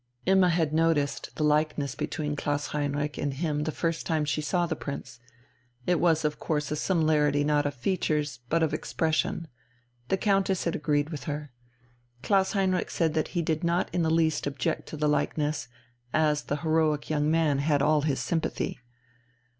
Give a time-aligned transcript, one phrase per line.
[0.25, 4.65] Imma had noticed the likeness between Klaus Heinrich and him the first time she saw
[4.65, 5.19] the Prince.
[5.85, 9.47] It was of course a similarity not of features, but of expression.
[10.07, 11.51] The Countess had agreed with her.
[12.23, 15.67] Klaus Heinrich said that he did not in the least object to the likeness,
[16.15, 18.79] as the heroic young man had all his sympathy.